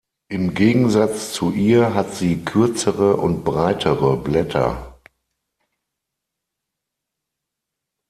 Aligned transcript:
Im 0.29 0.55
Gegensatz 0.55 1.31
zu 1.31 1.51
ihr 1.51 1.93
hat 1.93 2.15
sie 2.15 2.43
kürzere 2.43 3.17
und 3.17 3.43
breitere 3.43 4.17
Blätter. 4.17 4.97